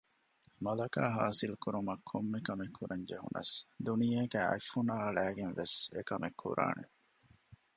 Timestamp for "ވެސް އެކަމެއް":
5.59-6.39